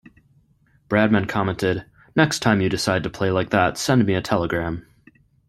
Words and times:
Bradman 0.89 1.29
commented: 1.29 1.85
"Next 2.15 2.39
time 2.39 2.59
you 2.59 2.69
decide 2.69 3.03
to 3.03 3.09
play 3.11 3.29
like 3.29 3.51
that, 3.51 3.77
send 3.77 4.03
me 4.07 4.15
a 4.15 4.21
telegram". 4.23 4.87